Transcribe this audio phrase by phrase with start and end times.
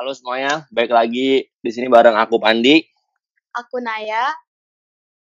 [0.00, 2.80] Halo semuanya, baik lagi di sini bareng aku Pandi.
[3.52, 4.32] Aku Naya,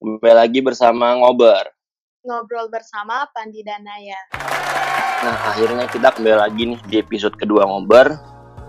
[0.02, 1.70] Kembali lagi bersama Ngober.
[2.26, 4.18] ngobrol bersama Pandi dan Naya.
[5.22, 8.18] Nah, akhirnya kita kembali lagi nih di episode kedua Ngober.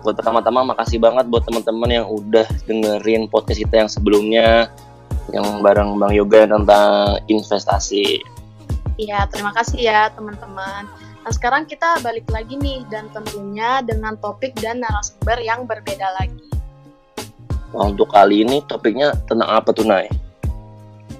[0.05, 4.69] Buat pertama-tama makasih banget buat teman-teman yang udah dengerin podcast kita yang sebelumnya
[5.33, 8.21] yang bareng Bang Yoga tentang investasi.
[9.01, 10.85] Iya, terima kasih ya teman-teman.
[11.25, 16.45] Nah, sekarang kita balik lagi nih dan tentunya dengan topik dan narasumber yang berbeda lagi.
[17.73, 20.05] Nah, untuk kali ini topiknya tentang apa tuh, Nay?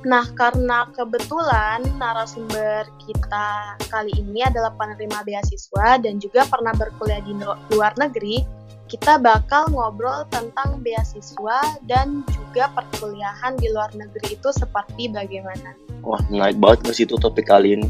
[0.06, 7.34] Nah, karena kebetulan narasumber kita kali ini adalah penerima beasiswa dan juga pernah berkuliah di
[7.74, 8.46] luar negeri,
[8.86, 15.74] kita bakal ngobrol tentang beasiswa dan juga perkuliahan di luar negeri itu seperti bagaimana.
[16.06, 17.90] Wah, menarik banget ke situ topik kali ini.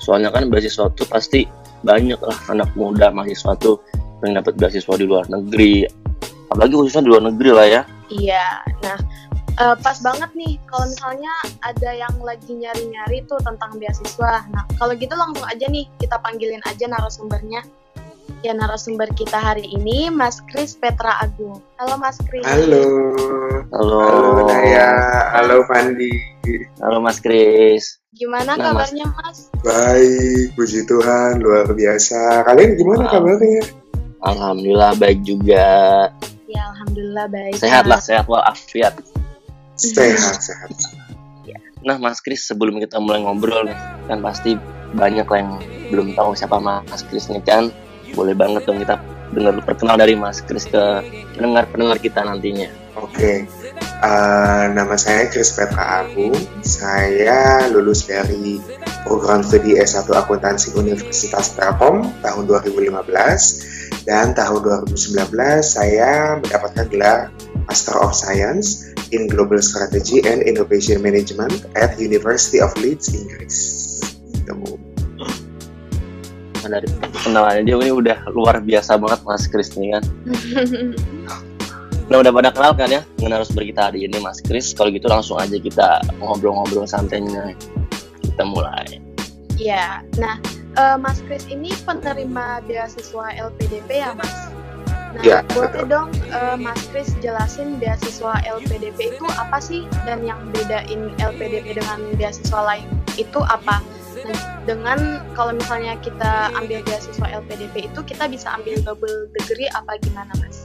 [0.00, 1.44] Soalnya kan beasiswa tuh pasti
[1.84, 3.80] banyak lah anak muda mahasiswa tuh
[4.24, 5.84] yang dapat beasiswa di luar negeri.
[6.50, 7.82] Apalagi khususnya di luar negeri lah ya.
[8.10, 8.46] Iya,
[8.82, 8.98] nah
[9.60, 14.48] eh, pas banget nih kalau misalnya ada yang lagi nyari-nyari tuh tentang beasiswa.
[14.50, 17.62] Nah, kalau gitu langsung aja nih kita panggilin aja narasumbernya.
[18.40, 21.60] Ya narasumber kita hari ini Mas Kris Petra Agung.
[21.76, 22.40] Halo Mas Kris.
[22.40, 23.12] Halo.
[23.68, 24.00] Halo.
[24.00, 24.88] Halo Naya.
[25.36, 26.08] Halo Pandi.
[26.80, 28.00] Halo Mas Kris.
[28.16, 29.52] Gimana Nah, kabarnya Mas?
[29.60, 32.40] Baik, puji Tuhan, luar biasa.
[32.48, 33.12] Kalian gimana Wow.
[33.12, 33.62] kabarnya?
[34.24, 35.68] Alhamdulillah baik juga.
[36.48, 37.60] Ya Alhamdulillah baik.
[37.60, 38.96] Sehat lah, sehat walafiat.
[39.76, 40.72] Sehat, sehat.
[41.84, 43.76] Nah Mas Kris sebelum kita mulai ngobrol nih,
[44.08, 44.56] kan pasti
[44.96, 45.52] banyak lah yang
[45.92, 47.68] belum tahu siapa Mas Kris nih kan.
[48.14, 48.98] Boleh banget dong kita
[49.30, 50.82] dengar perkenal dari Mas Kris ke
[51.38, 52.68] pendengar-pendengar kita nantinya.
[52.98, 53.46] Oke.
[54.00, 56.34] Eh, nama saya Chris Petra Agung.
[56.64, 58.58] Saya lulus dari
[59.04, 67.28] program studi S1 Akuntansi Universitas Telkom tahun 2015 dan tahun 2019 saya mendapatkan gelar
[67.68, 73.56] Master of Science in Global Strategy and Innovation Management at University of Leeds, Inggris.
[74.32, 74.79] Gitu.
[76.70, 76.86] Nah, dari
[77.26, 80.04] kenalannya dia ini udah luar biasa banget Mas Kris nih kan.
[82.06, 84.70] Nah udah pada kenal kan ya dengan narasumber kita hari ini Mas Kris.
[84.74, 87.54] Kalau gitu langsung aja kita ngobrol-ngobrol santainya.
[88.22, 89.02] Kita mulai.
[89.58, 90.06] Iya.
[90.18, 90.38] Nah,
[90.74, 94.30] eh, Mas Kris ini penerima beasiswa LPDP ya Mas?
[95.10, 95.90] Nah, Ya, boleh betul.
[95.90, 101.98] dong eh, Mas Kris jelasin beasiswa LPDP itu apa sih dan yang bedain LPDP dengan
[102.14, 102.86] beasiswa lain
[103.18, 103.82] itu apa?
[104.68, 110.30] Dengan kalau misalnya kita ambil beasiswa LPDP itu kita bisa ambil double degree apa gimana
[110.38, 110.60] Mas?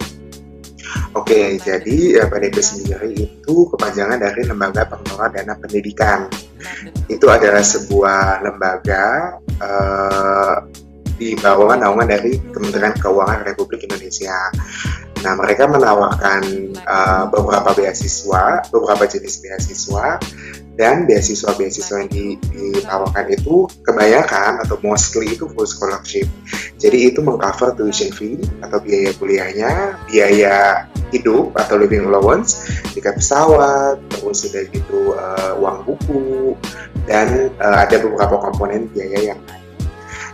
[1.15, 6.27] Oke, jadi eh, PDP sendiri itu kepanjangan dari Lembaga Pengelola Dana Pendidikan.
[7.07, 10.55] Itu adalah sebuah lembaga eh,
[11.15, 14.51] di bawah naungan dari Kementerian Keuangan Republik Indonesia.
[15.23, 16.41] Nah, mereka menawarkan
[16.75, 20.19] eh, beberapa beasiswa, beberapa jenis beasiswa,
[20.75, 26.27] dan beasiswa-beasiswa yang di- ditawarkan itu kebanyakan atau mostly itu full scholarship.
[26.75, 29.71] Jadi itu mengcover tuition fee atau biaya kuliahnya,
[30.11, 30.55] biaya
[31.15, 36.53] hidup atau living allowance, tiket pesawat, terus udah gitu eh, uang buku,
[37.07, 39.63] dan eh, ada beberapa komponen biaya yang lain.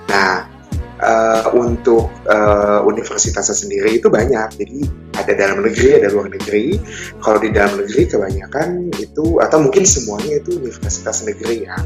[0.10, 0.50] Nah,
[0.98, 4.80] eh, untuk eh, universitasnya sendiri itu banyak, jadi
[5.12, 6.80] ada dalam negeri, ada luar negeri.
[7.20, 11.78] Kalau di dalam negeri kebanyakan itu, atau mungkin semuanya itu universitas negeri ya.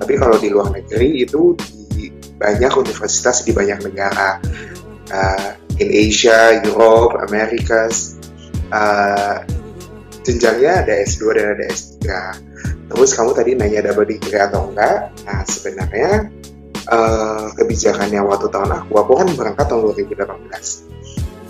[0.00, 1.52] Tapi kalau di luar negeri itu
[1.92, 2.08] di
[2.40, 4.40] banyak universitas di banyak negara.
[5.12, 5.50] Eh,
[5.84, 8.16] in Asia, Europe, Americas,
[8.72, 9.36] eh,
[10.24, 11.98] jenjangnya ada S2 dan ada S3.
[12.92, 15.12] Terus kamu tadi nanya double degree atau enggak?
[15.28, 16.10] Nah sebenarnya
[16.88, 21.01] eh, kebijakannya waktu tahun aku, aku kan berangkat tahun 2018.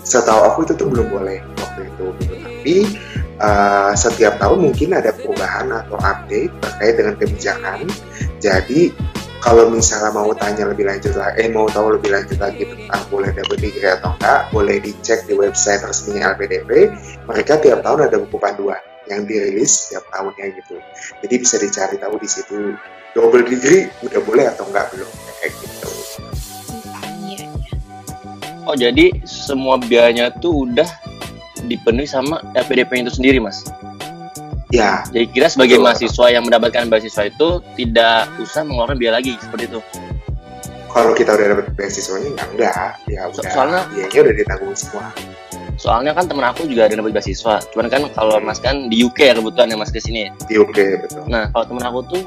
[0.03, 2.33] Setahu aku itu tuh belum boleh waktu itu gitu.
[2.43, 2.75] Tapi
[3.39, 7.87] eh, setiap tahun mungkin ada perubahan atau update terkait dengan kebijakan.
[8.43, 8.91] Jadi
[9.43, 13.27] kalau misalnya mau tanya lebih lanjut lah, eh mau tahu lebih lanjut lagi tentang boleh
[13.35, 16.87] double degree atau enggak, boleh dicek di website resminya LPDP.
[17.27, 18.79] Mereka tiap tahun ada buku panduan
[19.11, 20.79] yang dirilis setiap tahunnya gitu.
[21.27, 22.71] Jadi bisa dicari tahu di situ
[23.11, 25.91] double degree udah boleh atau enggak belum kayak gitu.
[28.63, 30.87] Oh jadi semua biayanya tuh udah
[31.63, 33.63] dipenuhi sama LPDP itu sendiri mas.
[34.67, 35.85] Ya, Jadi kira sebagai Betul.
[35.85, 39.79] mahasiswa yang mendapatkan beasiswa itu tidak usah mengeluarkan biaya lagi seperti itu.
[40.89, 45.05] kalau kita udah dapet beasiswanya ya enggak, ya So- udah soalnya- biayanya udah ditanggung semua.
[45.73, 47.65] Soalnya kan temen aku juga ada dapat beasiswa.
[47.67, 50.29] Cuman kan kalau mas kan di UK ya kebetulan yang mas ke sini.
[50.45, 51.25] Di UK betul.
[51.25, 52.21] Nah kalau temen aku tuh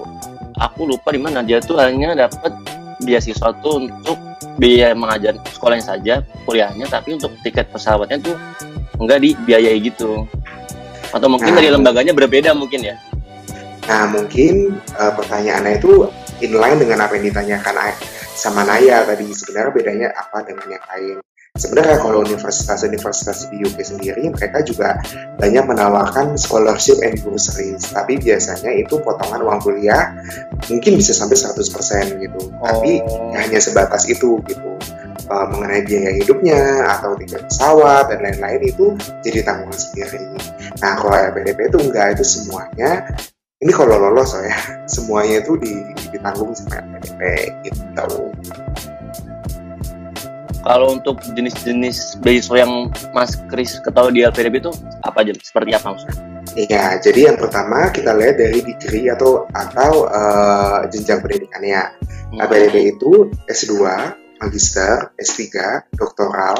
[0.58, 2.50] aku lupa di mana dia tuh hanya dapat
[3.06, 4.18] beasiswa tuh untuk
[4.58, 6.14] biaya mengajar sekolahnya saja
[6.44, 8.34] kuliahnya tapi untuk tiket pesawatnya tuh
[8.98, 10.26] nggak dibiayai gitu
[11.14, 11.58] atau mungkin Nah.
[11.62, 12.98] dari lembaganya berbeda mungkin ya
[13.86, 16.10] Nah, mungkin uh, pertanyaannya itu
[16.42, 17.94] inline dengan apa yang ditanyakan
[18.34, 19.30] sama Naya tadi.
[19.30, 21.16] Sebenarnya bedanya apa dengan yang lain?
[21.56, 25.00] Sebenarnya kalau universitas-universitas di UK sendiri, mereka juga
[25.40, 27.90] banyak menawarkan scholarship and bursaries.
[27.90, 30.12] Tapi biasanya itu potongan uang kuliah
[30.68, 32.40] mungkin bisa sampai 100% gitu.
[32.60, 33.32] Tapi Oh.
[33.32, 34.70] ya hanya sebatas itu gitu.
[35.26, 38.94] Uh, mengenai biaya hidupnya atau tiket pesawat dan lain-lain itu
[39.26, 40.22] jadi tanggungan sendiri.
[40.78, 43.10] Nah, kalau LPDP itu enggak, itu semuanya
[43.58, 44.54] ini kalau lolos oh ya
[44.94, 45.82] semuanya itu di-
[46.14, 47.20] ditanggung sama LPDP
[47.64, 48.06] gitu.
[50.66, 54.74] Kalau untuk jenis-jenis beasiswa yang Mas Kris ketahui di LPDP itu
[55.06, 60.08] apa aja seperti apa maksudnya Iya, jadi yang pertama kita lihat dari degree atau atau
[60.08, 62.00] eh, jenjang pendidikannya.
[62.32, 63.76] LPDP itu S2,
[64.40, 65.44] magister, S3,
[66.00, 66.56] doktoral,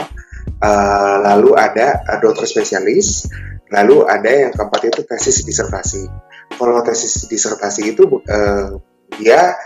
[0.61, 3.25] eh, lalu ada eh, dokter spesialis,
[3.73, 6.05] lalu ada yang keempat itu tesis disertasi.
[6.61, 8.76] Kalau tesis disertasi itu eh,
[9.17, 9.56] dia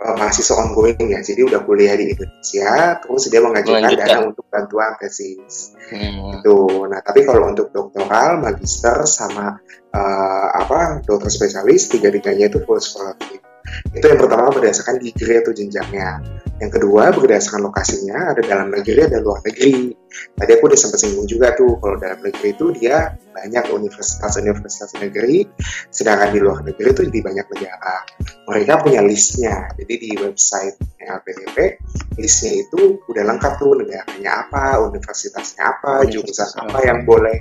[0.00, 4.96] eh, mahasiswa ongoing ya, jadi udah kuliah di Indonesia, terus dia mengajukan dana untuk bantuan
[4.96, 5.76] tesis.
[5.92, 6.40] Hmm.
[6.40, 6.88] Gitu.
[6.88, 9.60] Nah, tapi kalau untuk doktoral, magister, sama
[9.92, 13.49] eh, apa dokter spesialis, tiga-tiganya itu full scholarship.
[13.94, 16.20] Itu yang pertama berdasarkan degree atau jenjangnya.
[16.60, 19.96] Yang kedua berdasarkan lokasinya, ada dalam negeri, ada luar negeri.
[20.36, 25.48] Tadi aku udah sempat singgung juga tuh, kalau dalam negeri itu dia banyak universitas-universitas negeri,
[25.88, 28.04] sedangkan di luar negeri itu di banyak negara.
[28.44, 31.80] Mereka punya listnya, jadi di website LPDP
[32.20, 37.40] listnya itu udah lengkap tuh negaranya apa, universitasnya apa, jurusan apa yang boleh,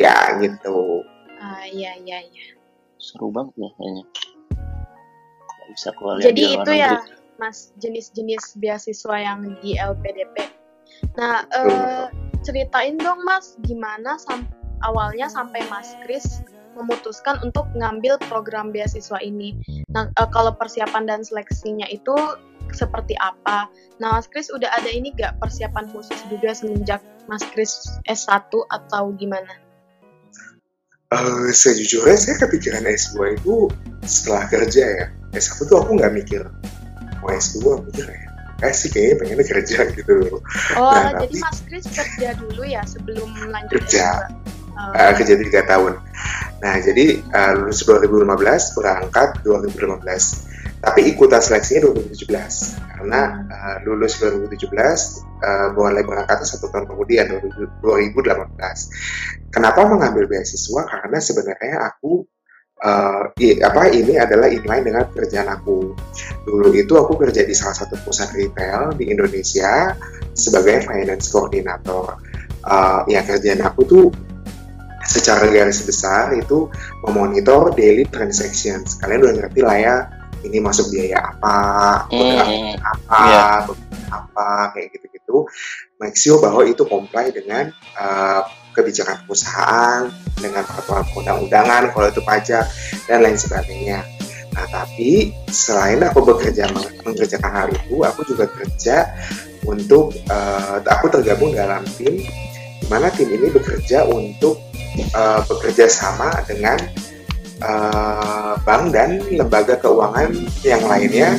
[0.00, 1.04] ya gitu.
[1.36, 2.56] Ah, iya, iya, iya.
[2.96, 4.04] seru banget nih kayaknya
[5.72, 7.14] bisa keluar Jadi di itu ya, negeri.
[7.36, 10.48] Mas, jenis-jenis beasiswa yang di LPDP.
[11.20, 12.04] Nah, eh,
[12.40, 14.48] ceritain dong, Mas, gimana sam-
[14.84, 16.40] awalnya sampai Mas Kris
[16.76, 19.56] memutuskan untuk ngambil program beasiswa ini.
[19.92, 22.14] Nah, eh, kalau persiapan dan seleksinya itu
[22.72, 23.68] seperti apa?
[24.00, 29.12] Nah, Mas Kris udah ada ini gak persiapan khusus juga semenjak Mas Kris S1 atau
[29.16, 29.66] gimana?
[31.06, 33.70] Eh, sejujurnya saya kepikiran S2 itu
[34.02, 35.06] setelah kerja ya.
[35.32, 36.42] S1 tuh aku nggak mikir
[37.18, 38.22] mau S2 mikir ya.
[38.56, 40.40] Eh sih kayaknya pengennya kerja gitu.
[40.74, 44.24] Oh, Nah, jadi tapi- Mas Kris kerja dulu ya sebelum lanjut Kerja.
[44.24, 44.32] S2?
[44.76, 44.92] Oh.
[44.92, 45.92] Eh, kerja tiga tahun.
[46.60, 48.28] Nah jadi eh, lulus 2015
[48.76, 50.04] berangkat 2015.
[50.76, 54.68] Tapi ikutan seleksinya 2017 karena eh, lulus 2017
[55.40, 57.24] eh, boleh berangkat satu tahun kemudian
[57.80, 58.52] 2018.
[59.48, 60.84] Kenapa mengambil beasiswa?
[60.84, 62.28] Karena sebenarnya aku
[62.76, 65.96] eh, i- apa ini adalah inline dengan pekerjaan aku.
[66.44, 69.96] Dulu itu aku kerja di salah satu pusat retail di Indonesia
[70.32, 72.20] sebagai finance coordinator.
[72.66, 74.06] Eh, ya kerjaan aku tuh
[75.06, 76.66] secara garis besar itu
[77.06, 78.98] memonitor daily transactions.
[78.98, 79.96] Kalian udah ngerti lah ya,
[80.42, 81.58] ini masuk biaya apa,
[82.10, 82.74] Hmm.
[82.74, 83.46] apa, Iya.
[83.70, 85.46] beban apa, kayak gitu-gitu.
[85.96, 88.42] Make sure bahwa itu comply dengan uh,
[88.76, 92.68] kebijakan perusahaan, dengan peraturan undang-undangan, kalau itu pajak,
[93.08, 94.04] dan lain sebagainya.
[94.52, 99.08] Nah, tapi selain aku bekerja meng- mengerjakan hal itu, aku juga kerja
[99.64, 102.20] untuk, uh, aku tergabung dalam tim,
[102.76, 104.60] di mana tim ini bekerja untuk
[105.16, 106.76] uh, bekerja sama dengan
[107.64, 110.32] uh, bank dan lembaga keuangan
[110.64, 111.36] yang lainnya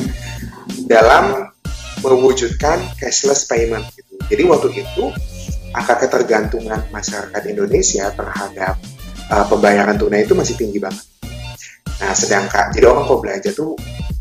[0.86, 1.50] dalam
[2.02, 4.14] mewujudkan cashless payment gitu.
[4.30, 5.10] Jadi waktu itu
[5.72, 8.74] angka ketergantungan masyarakat Indonesia terhadap
[9.28, 11.04] uh, pembayaran tunai itu masih tinggi banget.
[11.98, 13.74] Nah, sedangkan jadi orang kalau belanja tuh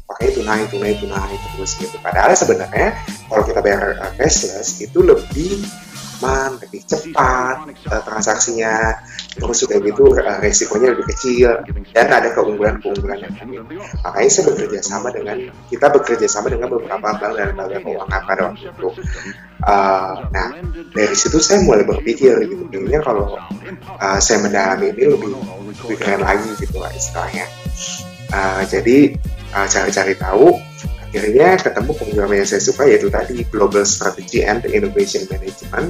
[0.07, 1.95] pakai tunai, tunai, tunai terus gitu.
[2.01, 2.95] Padahal sebenarnya
[3.29, 5.61] kalau kita bayar uh, cashless itu lebih
[6.17, 8.97] aman, lebih cepat uh, transaksinya,
[9.37, 11.61] terus sudah gitu uh, resikonya lebih kecil
[11.93, 13.61] dan ada keunggulan-keunggulan yang lain.
[14.01, 15.37] Makanya saya bekerja sama dengan
[15.69, 18.89] kita bekerja sama dengan beberapa bank dan lembaga keuangan pada waktu itu.
[19.57, 20.53] Uh, nah
[20.93, 23.37] dari situ saya mulai berpikir gitu, kayaknya kalau
[23.97, 25.29] uh, saya mendalami ini lebih
[25.85, 27.45] lebih keren lagi gitu lah istilahnya.
[28.27, 29.15] Uh, jadi
[29.55, 30.51] uh, cari-cari tahu,
[31.17, 35.89] akhirnya ketemu program yang saya suka yaitu tadi Global Strategy and Innovation Management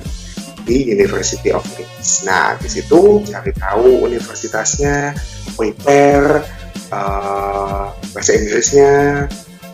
[0.63, 2.23] di University of Leeds.
[2.23, 5.15] Nah di situ cari tahu universitasnya,
[5.55, 6.43] prepare
[6.91, 9.27] uh, bahasa Inggrisnya,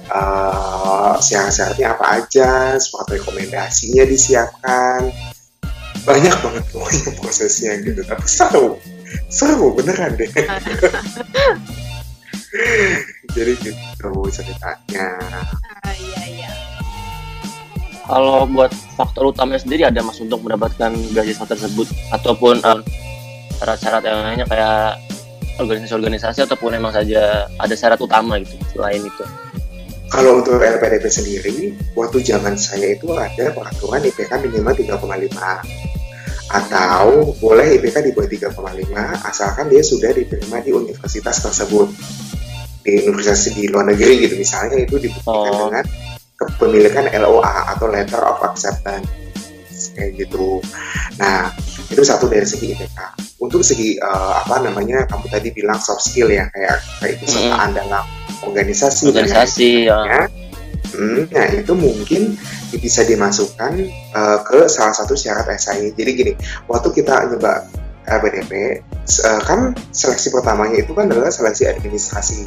[0.09, 5.09] uh, syarat-syaratnya apa aja, surat rekomendasinya disiapkan,
[6.05, 8.03] banyak banget pokoknya prosesnya gitu.
[8.05, 8.77] Tapi seru,
[9.29, 10.29] seru beneran deh.
[13.31, 15.07] Jadi gitu ceritanya.
[15.87, 16.51] Ah, iya, iya.
[18.03, 18.67] kalau buat
[18.99, 22.83] faktor utamanya sendiri ada mas untuk mendapatkan beasiswa tersebut ataupun uh,
[23.63, 24.99] syarat-syarat yang lainnya kayak
[25.55, 29.23] organisasi-organisasi ataupun emang saja ada syarat utama gitu selain itu
[30.13, 35.01] kalau untuk LPDP sendiri, waktu zaman saya itu ada peraturan IPK minimal 3,5
[36.53, 38.93] atau boleh IPK di bawah 3,5
[39.25, 41.89] asalkan dia sudah diterima di universitas tersebut
[42.83, 45.71] di universitas di luar negeri gitu misalnya itu dibuktikan oh.
[45.71, 45.85] dengan
[46.35, 49.07] kepemilikan LOA atau Letter of Acceptance
[49.95, 50.59] kayak gitu.
[51.19, 51.51] Nah
[51.91, 52.99] itu satu dari segi IPK.
[53.43, 57.59] Untuk segi uh, apa namanya kamu tadi bilang soft skill ya kayak kayak kesertaan mm
[57.71, 57.79] -hmm.
[57.79, 58.05] dalam
[58.43, 60.27] organisasi organisasi ya.
[60.93, 62.37] Hmm, nah itu mungkin
[62.77, 63.73] bisa dimasukkan
[64.13, 65.89] uh, ke salah satu syarat SI.
[65.97, 66.33] Jadi gini,
[66.69, 67.65] waktu kita nyoba
[68.05, 68.83] LPDP,
[69.25, 72.45] uh, kan seleksi pertamanya itu kan adalah seleksi administrasi.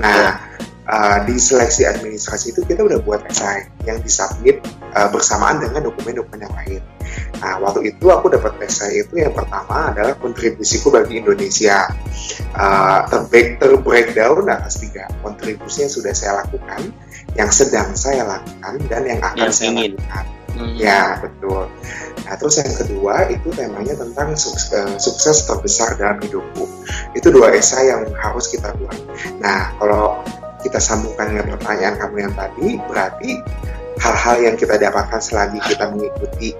[0.00, 0.40] Nah,
[0.88, 4.62] uh, di seleksi administrasi itu kita udah buat esai yang disubmit
[4.96, 6.82] uh, bersamaan dengan dokumen-dokumen yang lain.
[7.42, 11.90] Nah, waktu itu aku dapat esai itu yang pertama adalah kontribusiku bagi Indonesia.
[12.56, 16.92] Uh, terbreak, terbreakdown atas tiga kontribusi yang sudah saya lakukan,
[17.36, 19.96] yang sedang saya lakukan, dan yang akan yang saya ingin.
[19.98, 20.41] lakukan.
[20.52, 20.76] Hmm.
[20.76, 21.68] Ya, betul.
[22.28, 26.68] Nah, terus yang kedua itu temanya tentang sukses, sukses terbesar dalam hidupku.
[27.16, 28.96] Itu dua esai yang harus kita buat.
[29.40, 30.20] Nah, kalau
[30.62, 33.30] kita sambungkan dengan pertanyaan kamu yang tadi, berarti
[33.98, 36.54] hal-hal yang kita dapatkan selagi kita mengikuti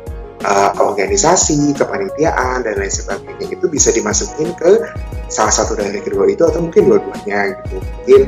[0.47, 4.71] uh, organisasi, kepanitiaan dan lain sebagainya itu bisa dimasukin ke
[5.31, 7.77] salah satu dari kedua itu atau mungkin dua-duanya gitu.
[7.79, 8.23] Mungkin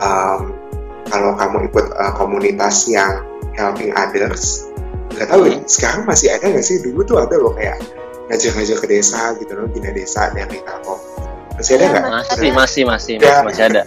[0.00, 0.40] um,
[1.08, 3.24] kalau kamu ikut uh, komunitas yang
[3.56, 4.68] helping others,
[5.14, 6.76] nggak tahu ya, sekarang masih ada nggak sih?
[6.82, 7.78] Dulu tuh ada loh kayak
[8.28, 10.98] ngajar-ngajar ke desa gitu loh, bina desa dari Telkom.
[11.54, 12.02] Masih ada nggak?
[12.02, 13.82] Masih, masih, masih, masih, masih ada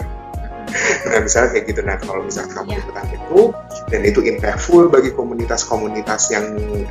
[1.12, 2.82] nah misalnya kayak gitu nah kalau misalnya kamu yeah.
[2.84, 3.40] ikutan itu
[3.88, 6.46] dan itu impactful bagi komunitas-komunitas yang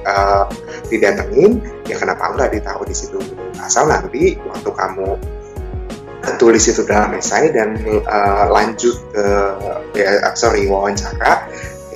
[0.04, 0.48] uh,
[0.88, 3.20] didatengin ya kenapa enggak ditaruh di situ
[3.60, 5.08] asal nanti waktu kamu
[6.42, 9.24] tulis itu dalam esai dan uh, lanjut ke
[9.94, 11.46] ya sorry wawancara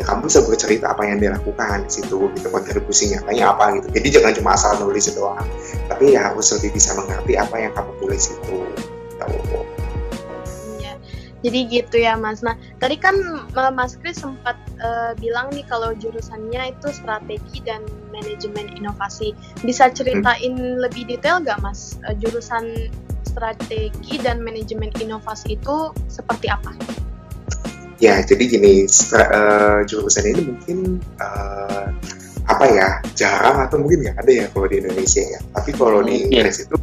[0.01, 4.09] ya kamu bisa bercerita apa yang dilakukan di situ gitu kontribusi nyatanya apa gitu jadi
[4.17, 5.45] jangan cuma asal nulis doang
[5.93, 8.57] tapi ya harus lebih bisa mengerti apa yang kamu tulis itu
[9.21, 9.37] tahu
[11.41, 12.45] jadi gitu ya Mas.
[12.45, 13.17] Nah tadi kan
[13.57, 17.81] uh, Mas Kris sempat uh, bilang nih kalau jurusannya itu strategi dan
[18.13, 19.33] manajemen inovasi.
[19.65, 20.85] Bisa ceritain hmm.
[20.85, 22.93] lebih detail gak Mas uh, jurusan
[23.25, 26.77] strategi dan manajemen inovasi itu seperti apa?
[28.01, 30.79] Ya jadi gini uh, jurusan ini mungkin
[31.21, 31.93] uh,
[32.49, 35.39] apa ya jarang atau mungkin nggak ada ya kalau di Indonesia ya.
[35.53, 36.77] Tapi kalau di Inggris itu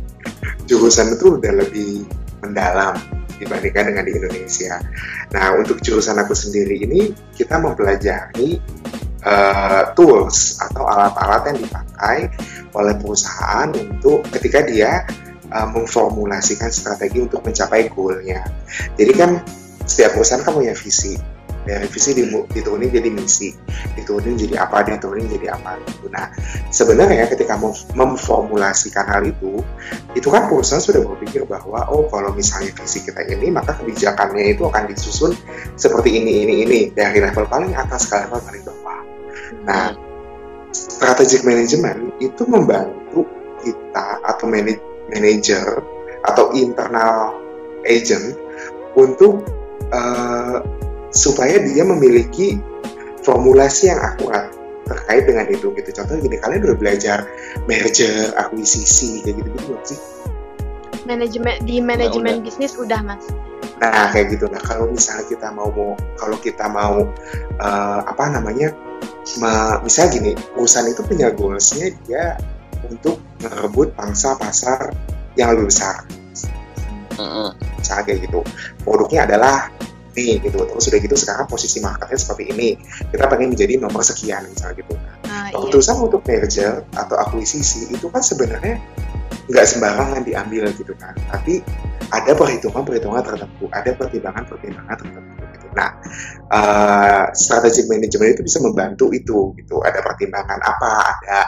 [0.69, 2.05] jurusan itu udah lebih
[2.45, 2.95] mendalam
[3.37, 4.81] dibandingkan dengan di Indonesia.
[5.33, 8.57] Nah, untuk jurusan aku sendiri ini kita mempelajari
[9.25, 12.19] uh, tools atau alat-alat yang dipakai
[12.73, 15.05] oleh perusahaan untuk ketika dia
[15.53, 18.45] uh, memformulasikan strategi untuk mencapai goalnya.
[18.97, 19.31] Jadi kan
[19.87, 21.15] setiap perusahaan kan punya visi.
[21.67, 23.51] Dari visi diturunin jadi misi.
[23.99, 26.07] Diturunin jadi apa diturunin jadi apa gitu.
[26.07, 26.31] Nah
[26.71, 29.59] sebenarnya ketika mau memformulasikan hal itu
[30.15, 34.63] itu kan perusahaan sudah berpikir bahwa oh kalau misalnya visi kita ini maka kebijakannya itu
[34.63, 35.35] akan disusun
[35.75, 36.79] seperti ini ini ini.
[36.95, 38.99] Dari level paling atas ke level paling bawah.
[39.67, 39.91] Nah
[40.71, 43.27] strategic management itu membantu
[43.59, 44.47] kita atau
[45.11, 45.83] manager
[46.23, 47.35] atau internal
[47.83, 48.35] agent
[48.95, 49.56] untuk
[49.93, 50.63] uh,
[51.11, 52.59] supaya dia memiliki
[53.23, 54.51] formulasi yang akurat
[54.87, 55.89] terkait dengan itu gitu.
[55.91, 57.27] Contoh gini, kalian udah belajar
[57.67, 59.99] merger, akuisisi kayak gitu gitu belum sih?
[61.03, 63.23] Manajemen di manajemen bisnis udah mas.
[63.83, 64.47] Nah kayak gitu.
[64.47, 67.03] Nah kalau misalnya kita mau mau kalau kita mau
[67.59, 68.71] uh, apa namanya,
[69.43, 72.39] ma, misalnya gini, perusahaan itu punya goalsnya dia
[72.87, 74.91] untuk merebut pangsa pasar
[75.35, 76.03] yang lebih besar.
[77.19, 77.66] Mm -hmm.
[77.87, 78.39] Misalnya kayak gitu.
[78.83, 79.71] Produknya adalah
[80.17, 82.67] ini gitu terus sudah gitu sekarang posisi marketnya seperti ini
[83.13, 84.93] kita pengen menjadi nomor sekian misalnya gitu
[85.29, 86.03] nah, keputusan iya.
[86.03, 88.81] untuk merger atau akuisisi itu kan sebenarnya
[89.47, 91.63] nggak sembarangan diambil gitu kan tapi
[92.11, 95.67] ada perhitungan-perhitungan tertentu ada pertimbangan-pertimbangan tertentu gitu.
[95.71, 95.89] nah
[96.51, 101.39] uh, strategic management itu bisa membantu itu gitu ada pertimbangan apa ada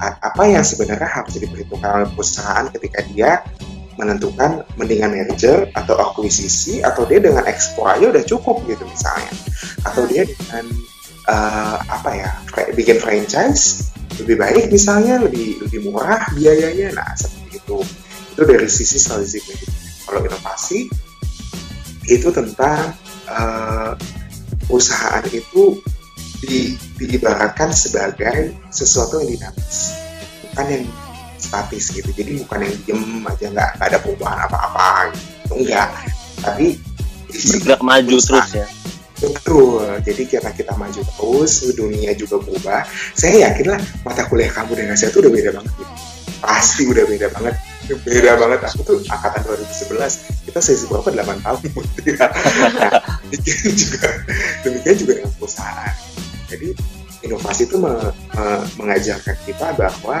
[0.00, 3.44] apa yang sebenarnya harus diperhitungkan oleh perusahaan ketika dia
[4.00, 9.32] menentukan mendingan merger atau akuisisi atau dia dengan ekspor aja udah cukup gitu misalnya.
[9.84, 10.64] Atau dia dengan
[11.28, 16.96] uh, apa ya kayak bikin franchise lebih baik misalnya lebih lebih murah biayanya.
[16.96, 17.78] Nah seperti itu.
[18.32, 19.44] Itu dari sisi strategic
[20.08, 20.88] kalau inovasi
[22.10, 22.96] itu tentang
[23.30, 23.94] uh,
[24.66, 25.78] perusahaan itu
[26.42, 29.94] di, diibaratkan sebagai sesuatu yang dinamis,
[30.42, 30.84] bukan yang
[31.42, 32.10] statis gitu.
[32.14, 35.52] Jadi bukan yang diem aja nggak ada perubahan apa-apa gitu.
[35.58, 35.88] Enggak.
[36.38, 36.66] Tapi
[37.28, 38.66] bergerak maju terus ya.
[39.22, 42.82] Betul, jadi karena kita maju terus, dunia juga berubah.
[43.14, 45.72] Saya yakin lah mata kuliah kamu dengan saya itu udah beda banget.
[45.78, 45.94] Gitu.
[46.42, 47.54] Pasti udah beda banget
[47.90, 51.58] beda banget aku tuh angkatan 2011 kita sesi berapa 8 tahun
[52.06, 52.26] ya.
[52.78, 52.90] nah,
[53.26, 54.08] demikian juga
[54.62, 55.94] demikian juga dengan perusahaan
[56.46, 56.68] jadi
[57.22, 57.92] inovasi itu me,
[58.34, 58.44] me,
[58.78, 60.16] mengajarkan kita bahwa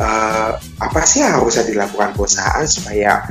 [0.00, 3.28] uh, apa sih yang harus dilakukan perusahaan supaya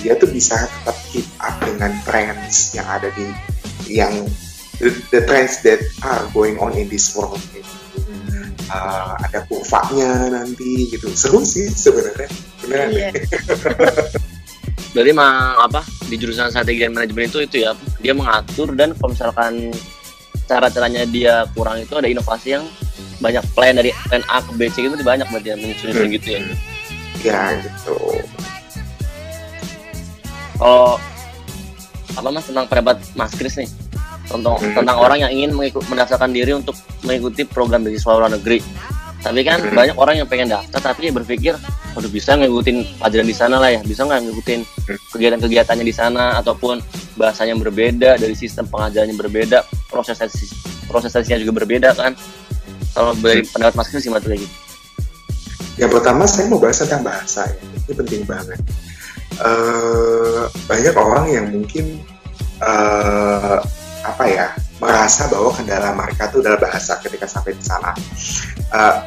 [0.00, 3.28] dia tuh bisa tetap keep up dengan trends yang ada di
[3.86, 4.24] yang
[4.80, 7.82] the, the trends that are going on in this world gitu
[8.72, 11.12] uh, ada kurvanya nanti gitu.
[11.12, 12.28] Seru sih sebenarnya.
[12.64, 13.10] Benar iya.
[14.92, 17.72] Berarti mah apa di jurusan strategi dan manajemen itu itu ya
[18.04, 19.72] dia mengatur dan kalau misalkan
[20.44, 22.64] cara caranya dia kurang itu ada inovasi yang
[23.22, 26.10] banyak plan dari plan A ke B C itu banyak berarti yang menyusun hmm.
[26.18, 26.40] gitu ya.
[27.22, 27.96] Ya gitu.
[30.58, 30.98] Kalau
[32.12, 33.68] apa mas tentang perebat Mas Kris nih
[34.28, 34.76] tentang hmm.
[34.76, 38.60] tentang orang yang ingin mengikut mendaftarkan diri untuk mengikuti program beasiswa luar negeri
[39.22, 39.74] tapi kan hmm.
[39.74, 41.54] banyak orang yang pengen daftar tapi berpikir
[41.92, 44.98] udah bisa ngikutin pelajaran di sana lah ya bisa nggak ngikutin hmm.
[45.14, 46.80] kegiatan-kegiatannya di sana ataupun
[47.16, 49.58] bahasanya berbeda dari sistem pengajarannya berbeda
[49.92, 50.18] proses
[50.88, 52.16] prosesnya juga berbeda kan
[52.92, 54.56] kalau dari pendapat Mas Kris gimana gitu
[55.80, 58.60] yang pertama saya mau bahas tentang bahasa ya ini penting banget
[59.40, 62.00] uh, banyak orang yang mungkin
[62.60, 63.58] uh,
[64.02, 64.46] apa ya
[64.82, 67.94] merasa bahwa kendala mereka itu adalah bahasa ketika sampai di sana.
[68.74, 68.98] Uh,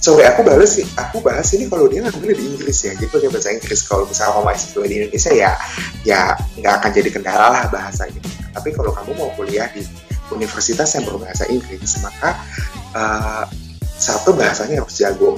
[0.00, 3.28] sorry aku bahas sih, aku bahas ini kalau dia ngambil di Inggris ya, jadi pakai
[3.28, 3.80] bahasa Inggris.
[3.84, 5.50] Kalau misalnya kamu masih di Indonesia ya,
[6.08, 6.20] ya
[6.56, 7.62] nggak akan jadi kendala lah
[8.08, 8.28] gitu.
[8.50, 9.84] Tapi kalau kamu mau kuliah di
[10.32, 12.38] universitas yang berbahasa Inggris, maka
[12.94, 13.44] uh,
[14.00, 15.36] satu bahasanya harus jago.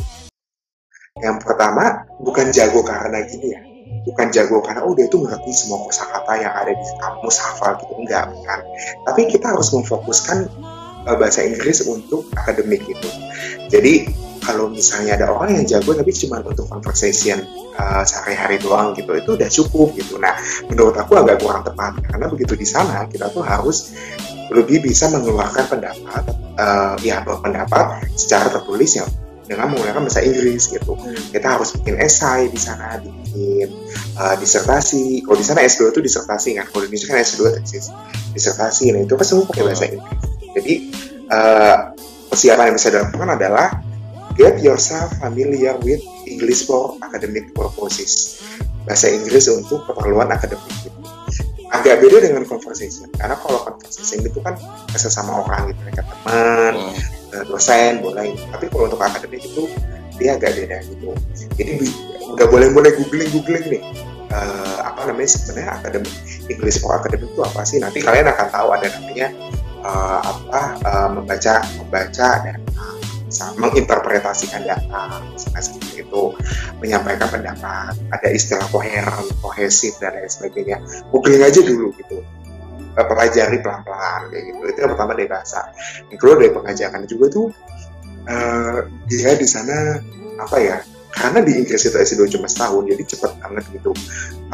[1.20, 3.60] Yang pertama bukan jago karena gini ya,
[4.06, 7.92] bukan jago karena oh dia tuh ngerti semua kosakata yang ada di kamus hafal gitu.
[8.00, 8.60] Enggak kan
[9.06, 10.48] tapi kita harus memfokuskan
[11.06, 13.08] uh, bahasa Inggris untuk akademik gitu
[13.70, 14.10] jadi
[14.42, 17.46] kalau misalnya ada orang yang jago tapi cuma untuk conversation
[17.78, 20.18] uh, sehari-hari doang gitu itu udah cukup gitu.
[20.18, 20.34] Nah
[20.66, 23.94] menurut aku agak kurang tepat karena begitu di sana kita tuh harus
[24.52, 26.22] lebih bisa mengeluarkan pendapat
[26.60, 29.08] uh, ya pendapat secara tertulis yang
[29.46, 30.94] dengan menggunakan bahasa Inggris gitu.
[30.94, 31.18] Hmm.
[31.34, 33.68] Kita harus bikin esai di sana, bikin
[34.16, 35.26] uh, disertasi.
[35.26, 37.86] Kalau di sana S2 itu disertasi kan, kalau di Indonesia kan S2 tesis
[38.32, 38.94] disertasi.
[38.94, 40.20] Nah itu kan semua pakai bahasa Inggris.
[40.56, 40.74] Jadi
[41.28, 41.76] uh,
[42.32, 43.68] persiapan yang bisa dilakukan adalah
[44.38, 48.40] get yourself familiar with English for academic purposes.
[48.88, 50.91] Bahasa Inggris untuk keperluan akademik.
[51.72, 54.52] Agak beda dengan conversation, karena kalau conversation itu kan
[54.92, 57.22] sama orang gitu, mereka teman, hmm.
[57.32, 58.36] Eh, dosen boleh.
[58.52, 59.64] Tapi kalau untuk akademik itu
[60.20, 61.16] dia agak beda gitu.
[61.56, 61.88] Jadi
[62.36, 63.82] nggak boleh boleh googling googling nih.
[64.32, 66.14] Uh, apa namanya sebenarnya akademik
[66.48, 67.80] English for akademik itu apa sih?
[67.80, 69.28] Nanti kalian akan tahu ada namanya
[69.84, 72.96] uh, apa uh, membaca membaca dan uh,
[73.56, 76.22] menginterpretasikan data misalnya seperti itu
[76.78, 80.78] menyampaikan pendapat ada istilah koheren kohesif dan lain sebagainya.
[81.10, 82.20] Googling aja dulu gitu.
[82.92, 84.60] Pelajari pelan-pelan kayak gitu.
[84.68, 85.60] Itu yang pertama dari bahasa.
[86.12, 87.46] Yang kedua dari pengajaran juga tuh
[88.28, 89.98] uh, dia di sana
[90.40, 90.78] apa ya
[91.12, 93.92] karena di Inggris itu S2 cuma setahun jadi cepet banget gitu.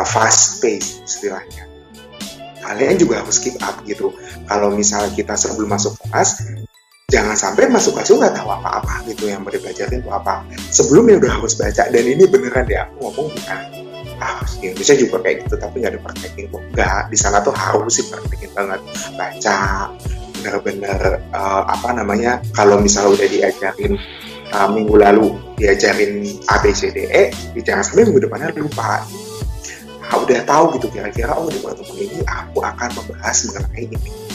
[0.02, 1.66] Fast pace istilahnya.
[2.58, 4.12] Kalian juga harus keep up gitu.
[4.50, 6.42] Kalau misalnya kita sebelum masuk kelas
[7.08, 10.44] jangan sampai masuk kelas nggak tahu apa-apa gitu yang mau dipelajarin itu apa.
[10.68, 13.60] Sebelumnya udah harus baca dan ini beneran deh aku ngomong bukan
[14.20, 16.60] ah Indonesia juga kayak gitu tapi nggak dipraktekin kok.
[16.76, 18.80] Nggak di sana tuh harus sih praktekin banget.
[19.16, 19.58] Baca
[20.36, 21.00] bener-bener
[21.32, 23.92] uh, apa namanya kalau misalnya udah diajarin
[24.52, 27.32] uh, minggu lalu diajarin A B C D E
[27.64, 29.00] jangan sampai minggu depannya lupa.
[30.04, 34.27] Nah, udah tahu gitu kira-kira oh di pertemuan ini aku akan membahas mengenai ini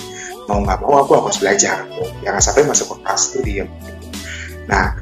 [0.50, 1.88] mau nggak mau aku harus belajar
[2.24, 3.70] jangan sampai masuk ke kelas tuh diem
[4.68, 4.96] nah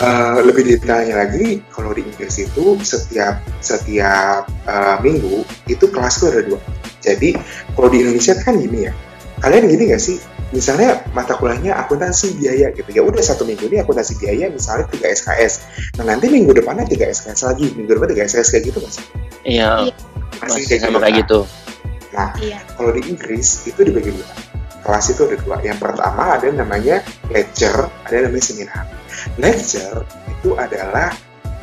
[0.00, 6.32] Uh, lebih detailnya lagi, kalau di Inggris itu setiap setiap uh, minggu itu kelas tuh
[6.32, 6.56] ada dua.
[7.04, 7.36] Jadi
[7.76, 8.96] kalau di Indonesia kan gini ya,
[9.44, 10.16] kalian gini gak sih?
[10.56, 15.12] Misalnya mata kuliahnya akuntansi biaya gitu ya udah satu minggu ini akuntansi biaya misalnya tiga
[15.12, 15.68] SKS.
[16.00, 18.96] Nah nanti minggu depannya tiga SKS lagi, minggu depan tiga SKS kayak gitu mas?
[19.44, 19.92] Iya.
[20.40, 20.96] Masih kayak gitu.
[20.96, 21.38] Kayak gitu.
[22.16, 22.58] Nah iya.
[22.72, 24.28] kalau di Inggris itu dibagi dua.
[24.80, 25.56] Kelas itu ada dua.
[25.60, 28.84] Yang pertama ada namanya lecture, ada namanya seminar.
[29.36, 31.12] Lecture itu adalah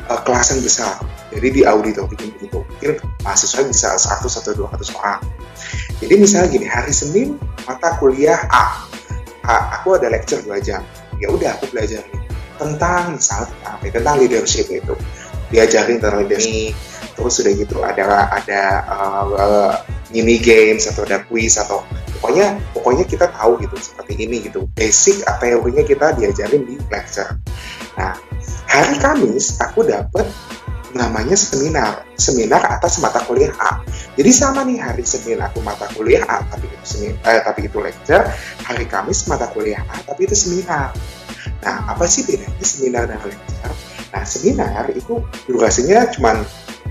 [0.08, 1.02] uh, kelasan besar.
[1.28, 5.20] Jadi di auditorium itu mungkin mahasiswa bisa satu atau dua ratus orang.
[6.00, 7.36] Jadi misalnya gini hari Senin
[7.68, 8.86] mata kuliah A.
[9.44, 10.80] Ha, aku ada lecture dua jam.
[11.18, 12.28] Ya udah aku belajar nih
[12.58, 14.94] tentang misalnya tentang ya, tentang leadership itu.
[15.48, 16.74] Diajarin tentang leadership.
[17.18, 19.74] Terus sudah gitu ada ada uh,
[20.12, 21.84] mini games atau ada quiz atau
[22.18, 24.64] pokoknya pokoknya kita tahu gitu seperti ini gitu.
[24.72, 27.36] Basic teorinya kita diajarin di lecture.
[27.96, 28.16] Nah
[28.68, 30.24] hari Kamis aku dapat
[30.96, 32.04] namanya seminar.
[32.16, 33.84] Seminar atas mata kuliah A.
[34.18, 37.78] Jadi sama nih hari Senin aku mata kuliah A tapi itu semin, eh, tapi itu
[37.78, 38.24] lecture.
[38.64, 40.90] Hari Kamis mata kuliah A tapi itu seminar.
[41.62, 43.74] Nah apa sih bedanya seminar dan lecture?
[44.08, 46.40] Nah seminar itu durasinya cuma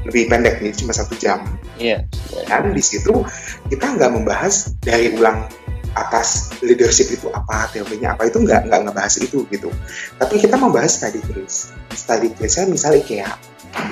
[0.05, 1.45] lebih pendek nih cuma satu jam.
[1.77, 2.09] Iya.
[2.49, 3.21] dan di situ
[3.69, 5.45] kita nggak membahas dari ulang
[5.93, 9.69] atas leadership itu apa teorinya apa itu nggak nggak ngebahas itu gitu.
[10.17, 11.73] Tapi kita membahas study case.
[11.93, 13.29] Study case misal IKEA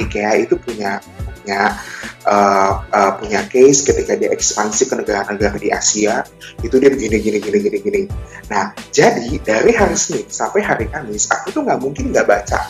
[0.01, 0.97] IKEA itu punya
[1.45, 1.77] punya
[2.25, 6.25] uh, uh, punya case ketika dia ekspansi ke negara-negara di Asia
[6.65, 8.01] itu dia begini gini gini gini gini.
[8.49, 12.65] Nah jadi dari hari Senin sampai hari Kamis aku tuh nggak mungkin nggak baca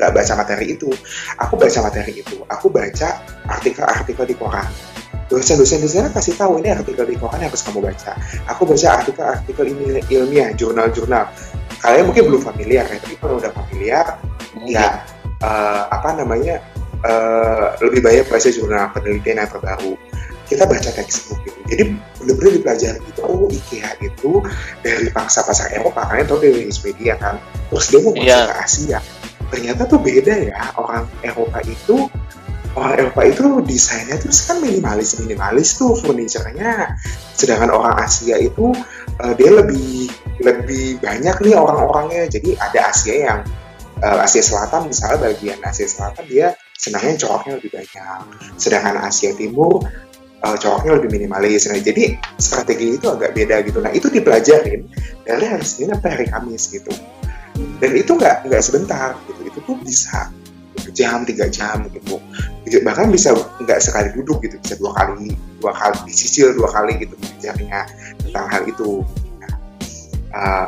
[0.00, 0.88] nggak baca materi itu
[1.36, 3.08] aku baca materi itu aku baca
[3.52, 4.68] artikel-artikel di koran
[5.30, 8.18] dosen-dosen di sana kasih tahu ini artikel di koran yang harus kamu baca.
[8.50, 11.30] Aku baca artikel-artikel ini ilmiah, jurnal-jurnal.
[11.78, 14.18] Kalian mungkin belum familiar ya, tapi kalau udah familiar,
[14.66, 15.06] ya
[15.40, 16.58] uh, apa namanya
[17.06, 19.94] uh, lebih banyak baca jurnal penelitian yang terbaru.
[20.50, 21.58] Kita baca textbook gitu.
[21.70, 21.82] Jadi
[22.18, 23.20] benar-benar dipelajari gitu.
[23.22, 24.42] Oh IKEA itu
[24.82, 27.38] dari bangsa pasar Eropa, kalian tahu dari Wikipedia kan.
[27.70, 28.50] Terus dia mau masuk yeah.
[28.50, 28.98] ke Asia.
[29.50, 30.62] Ternyata tuh beda ya.
[30.78, 32.06] Orang Eropa itu
[32.78, 36.94] orang Eropa itu desainnya terus kan minimalis minimalis tuh furniturnya.
[37.34, 38.70] Sedangkan orang Asia itu
[39.18, 40.06] uh, dia lebih
[40.40, 42.30] lebih banyak nih orang-orangnya.
[42.30, 43.40] Jadi ada Asia yang
[44.06, 48.20] uh, Asia Selatan misalnya bagian Asia Selatan dia senangnya coraknya lebih banyak.
[48.54, 49.82] Sedangkan Asia Timur
[50.46, 51.66] uh, coraknya lebih minimalis.
[51.66, 53.82] Nah jadi strategi itu agak beda gitu.
[53.82, 54.86] Nah itu dipelajarin
[55.26, 56.94] dari hari Senin sampai hari Kamis gitu
[57.80, 59.40] dan itu nggak nggak sebentar gitu.
[59.48, 60.28] Itu tuh bisa
[60.90, 62.20] jam tiga jam gitu.
[62.84, 64.56] Bahkan bisa nggak sekali duduk gitu.
[64.60, 67.80] Bisa dua kali dua kali disicil dua kali gitu belajarnya
[68.26, 69.04] tentang hal itu.
[69.40, 69.52] Nah,
[70.34, 70.66] uh,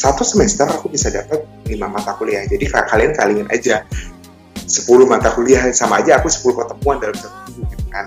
[0.00, 2.46] satu semester aku bisa dapat lima mata kuliah.
[2.46, 3.84] Jadi kalian kalian aja.
[4.70, 8.06] Sepuluh mata kuliah sama aja aku sepuluh pertemuan dalam satu minggu gitu kan.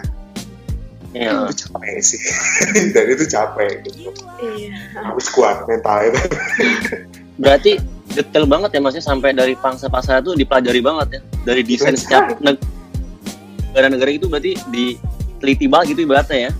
[1.14, 1.46] Ya.
[1.46, 2.22] itu capek sih.
[2.96, 4.10] Dan itu capek gitu.
[4.42, 4.98] Iya.
[4.98, 6.18] harus kuat mentalnya
[7.38, 7.82] berarti
[8.14, 11.22] detail banget ya maksudnya sampai dari pangsa pasar itu dipelajari banget ya.
[11.44, 16.52] Dari desain setiap negara-negara itu berarti diteliti banget gitu ibaratnya ya.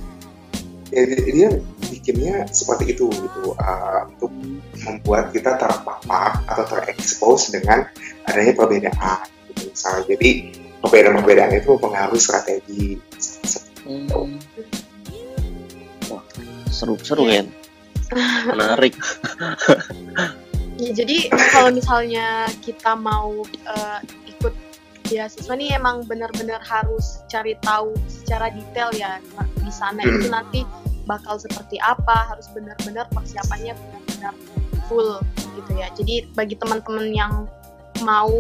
[0.94, 1.50] Ya dia
[1.90, 3.54] bikinnya seperti itu gitu.
[3.58, 4.32] Uh, untuk
[4.84, 7.86] membuat kita terpapar atau terekspos dengan
[8.28, 10.04] adanya perbedaan gitu misalnya.
[10.10, 10.30] Jadi
[10.82, 12.86] perbedaan-perbedaan itu mempengaruhi strategi.
[13.84, 14.40] Hmm.
[16.72, 17.52] seru seru kan
[18.56, 18.96] menarik
[20.92, 24.52] jadi kalau misalnya kita mau uh, ikut
[25.08, 29.24] beasiswa nih emang benar-benar harus cari tahu secara detail ya
[29.62, 30.34] di sana itu hmm.
[30.34, 30.62] nanti
[31.06, 34.34] bakal seperti apa, harus benar-benar persiapannya benar-benar
[34.88, 35.20] full
[35.60, 35.88] gitu ya.
[35.96, 37.34] Jadi bagi teman-teman yang
[38.04, 38.32] mau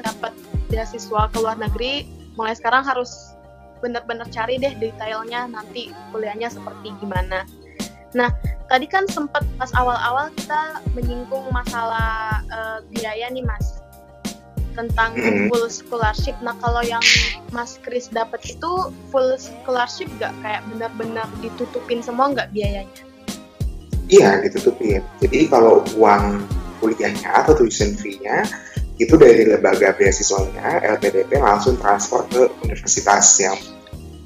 [0.00, 0.32] dapat
[0.72, 3.36] beasiswa ke luar negeri, mulai sekarang harus
[3.84, 7.44] benar-benar cari deh detailnya nanti kuliahnya seperti gimana.
[8.14, 8.30] Nah,
[8.70, 13.84] tadi kan sempat pas awal-awal kita menyinggung masalah uh, biaya nih Mas
[14.74, 15.14] tentang
[15.48, 16.34] full scholarship.
[16.42, 17.02] Nah kalau yang
[17.54, 22.90] Mas Kris dapat itu full scholarship gak kayak benar-benar ditutupin semua nggak biayanya?
[24.10, 25.00] Iya ditutupin.
[25.22, 26.42] Jadi kalau uang
[26.82, 28.44] kuliahnya atau tuition fee-nya
[28.98, 33.58] itu dari lembaga beasiswanya LPDP langsung transfer ke universitas yang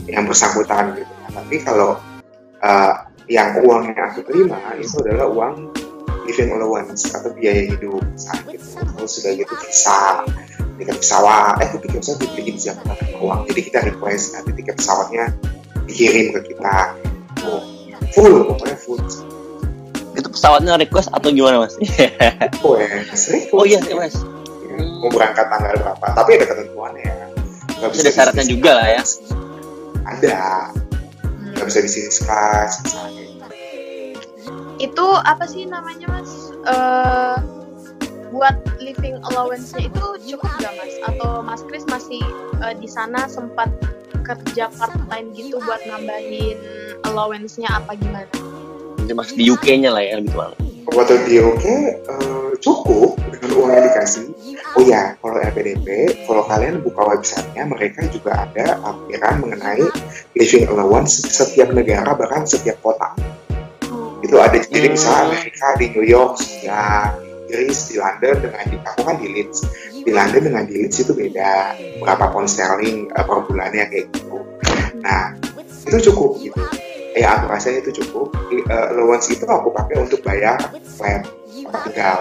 [0.08, 1.12] yang bersangkutan gitu.
[1.24, 2.00] Nah, tapi kalau
[2.64, 2.94] uh,
[3.28, 5.54] yang uang yang aku terima itu adalah uang
[6.24, 10.24] living allowance atau biaya hidup saat itu terus sudah gitu visa
[10.80, 15.24] tiket pesawat eh tiket pesawat dibeli di Jakarta uang jadi kita request nanti tiket pesawatnya
[15.84, 16.96] dikirim ke kita
[17.44, 17.62] oh,
[18.16, 19.00] full pokoknya full
[20.16, 21.78] itu pesawatnya request atau gimana mas?
[21.78, 23.54] request, request.
[23.54, 24.18] Oh iya request.
[24.66, 26.06] Ya, mau berangkat tanggal berapa?
[26.10, 27.14] Tapi ada ketentuannya.
[27.78, 29.02] Gak bisa ada syaratnya juga lah ya.
[30.10, 30.38] Ada.
[31.54, 33.17] Gak bisa bisnis kelas misalnya
[34.78, 37.42] itu apa sih namanya mas uh,
[38.30, 42.22] buat living allowance-nya itu cukup gak mas atau mas Kris masih
[42.62, 43.68] uh, di sana sempat
[44.22, 46.54] kerja part time gitu buat nambahin
[47.10, 48.30] allowance-nya apa gimana?
[49.02, 50.58] Jadi mas di UK-nya lah ya lebih banget.
[50.88, 51.64] Waktu di UK
[52.08, 54.24] uh, cukup dengan uang yang dikasih.
[54.76, 55.86] Oh ya, kalau LPDP,
[56.24, 59.84] kalau kalian buka websitenya, mereka juga ada lampiran mengenai
[60.32, 63.12] living allowance setiap negara bahkan setiap kota
[64.18, 67.14] itu ada jadi misalnya Amerika di New York ya
[67.48, 69.58] Inggris di London dengan di aku kan di Leeds.
[70.04, 71.72] Di London dengan di Leeds itu beda.
[72.04, 74.44] Berapa pound sterling uh, per bulannya kayak gitu.
[75.00, 75.32] Nah
[75.88, 76.60] itu cukup gitu.
[77.16, 78.36] Ya aku rasa itu cukup.
[78.68, 82.18] Uh, allowance itu aku pakai untuk bayar flat tempat tinggal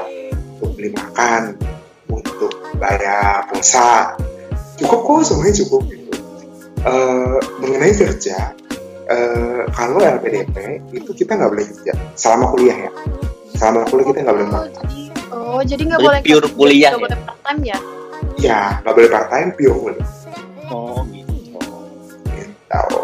[0.58, 1.60] untuk beli makan
[2.08, 4.16] untuk bayar pulsa.
[4.80, 6.12] Cukup kok semuanya cukup gitu.
[6.88, 8.56] Uh, mengenai kerja
[9.08, 11.94] uh, kalau LPDP itu kita nggak boleh kerja.
[12.16, 12.92] Selama kuliah ya.
[13.58, 14.72] Selama kuliah kita nggak boleh part
[15.38, 17.06] oh jadi nggak boleh pure kuliah nggak ya?
[17.08, 17.80] boleh part time ya?
[18.38, 20.08] Ya nggak boleh part time pure kuliah.
[20.70, 21.60] Oh gitu.
[22.36, 23.00] Gitu.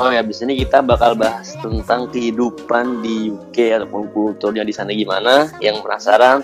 [0.00, 4.90] Oh ya, di sini kita bakal bahas tentang kehidupan di UK ataupun kulturnya di sana
[4.90, 5.52] gimana.
[5.62, 6.40] Yang penasaran,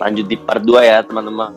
[0.00, 1.52] lanjut di part 2 ya teman-teman.